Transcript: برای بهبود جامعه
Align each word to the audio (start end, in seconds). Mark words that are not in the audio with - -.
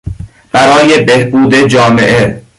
برای 0.51 0.99
بهبود 1.03 1.55
جامعه 1.55 2.41